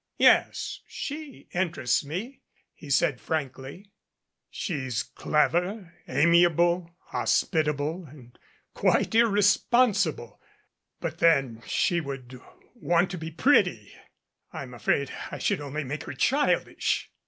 "Yes, 0.17 0.79
she 0.87 1.47
interests 1.53 2.03
me," 2.03 2.41
he 2.73 2.89
said 2.89 3.21
frankly. 3.21 3.91
"She's 4.49 5.03
clever, 5.03 5.93
amiable, 6.07 6.89
hospitable 7.09 8.05
and 8.09 8.35
quite 8.73 9.13
irresponsible. 9.13 10.41
But 10.99 11.19
then 11.19 11.61
she 11.67 12.01
would 12.01 12.41
want 12.73 13.11
to 13.11 13.19
be 13.19 13.29
'pretty.' 13.29 13.93
I'm 14.51 14.73
afraid 14.73 15.11
I 15.29 15.37
should 15.37 15.61
only 15.61 15.83
make 15.83 16.05
her 16.05 16.13
childish." 16.13 17.11